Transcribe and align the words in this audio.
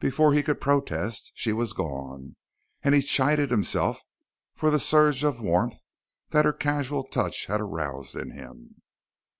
Before 0.00 0.32
he 0.32 0.42
could 0.42 0.60
protest, 0.60 1.30
she 1.36 1.52
was 1.52 1.72
gone, 1.72 2.34
and 2.82 2.96
he 2.96 3.00
chided 3.00 3.52
himself 3.52 4.00
for 4.52 4.72
the 4.72 4.78
surge 4.80 5.22
of 5.22 5.40
warmth 5.40 5.84
that 6.30 6.44
her 6.44 6.52
casual 6.52 7.04
touch 7.04 7.46
aroused 7.48 8.16
in 8.16 8.32
him. 8.32 8.82